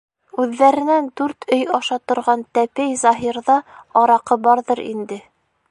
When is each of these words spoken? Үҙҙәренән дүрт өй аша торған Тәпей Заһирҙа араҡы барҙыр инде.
Үҙҙәренән 0.43 1.09
дүрт 1.21 1.47
өй 1.57 1.67
аша 1.79 1.99
торған 2.11 2.43
Тәпей 2.59 2.97
Заһирҙа 3.05 3.61
араҡы 4.05 4.41
барҙыр 4.49 4.85
инде. 4.89 5.25